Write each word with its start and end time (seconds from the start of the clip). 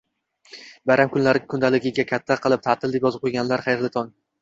Bayram 0.91 1.11
kunlari 1.17 1.43
kundaligiga 1.53 2.07
katta 2.15 2.41
qilib 2.49 2.67
"Taʼtil!" 2.67 2.99
deb 2.99 3.11
yozib 3.11 3.29
qoʻyganlar, 3.29 3.69
xayrli 3.71 3.97
tong! 3.99 4.15